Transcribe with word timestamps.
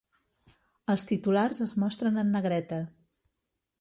Els 0.93 1.03
titulars 1.11 1.61
es 1.67 1.75
mostren 1.83 2.17
en 2.23 2.33
negreta. 2.39 2.81